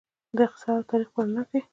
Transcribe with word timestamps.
د 0.35 0.39
اقتصاد 0.47 0.77
او 0.79 0.87
تاریخ 0.91 1.09
په 1.13 1.21
رڼا 1.25 1.43
کې. 1.49 1.59